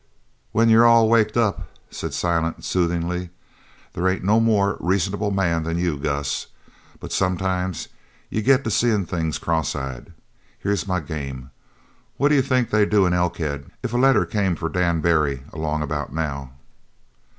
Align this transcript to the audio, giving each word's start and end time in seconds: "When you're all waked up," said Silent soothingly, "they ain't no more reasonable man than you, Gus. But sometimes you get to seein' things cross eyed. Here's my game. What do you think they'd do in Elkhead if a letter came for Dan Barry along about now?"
"When 0.51 0.67
you're 0.67 0.87
all 0.87 1.07
waked 1.07 1.37
up," 1.37 1.67
said 1.91 2.11
Silent 2.15 2.65
soothingly, 2.65 3.29
"they 3.93 4.11
ain't 4.11 4.23
no 4.23 4.39
more 4.39 4.77
reasonable 4.79 5.29
man 5.29 5.61
than 5.61 5.77
you, 5.77 5.95
Gus. 5.95 6.47
But 6.99 7.11
sometimes 7.13 7.87
you 8.27 8.41
get 8.41 8.63
to 8.63 8.71
seein' 8.71 9.05
things 9.05 9.37
cross 9.37 9.75
eyed. 9.75 10.11
Here's 10.57 10.87
my 10.87 11.01
game. 11.01 11.51
What 12.17 12.29
do 12.29 12.33
you 12.35 12.41
think 12.41 12.71
they'd 12.71 12.89
do 12.89 13.05
in 13.05 13.13
Elkhead 13.13 13.69
if 13.83 13.93
a 13.93 13.97
letter 13.97 14.25
came 14.25 14.55
for 14.55 14.69
Dan 14.69 15.01
Barry 15.01 15.43
along 15.53 15.83
about 15.83 16.11
now?" 16.11 16.53